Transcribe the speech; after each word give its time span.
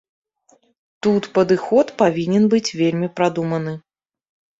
Тут 1.07 1.23
падыход 1.35 1.91
павінен 2.01 2.47
быць 2.55 2.73
вельмі 2.81 3.11
прадуманы. 3.21 3.75